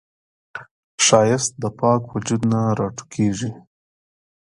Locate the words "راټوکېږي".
2.79-3.51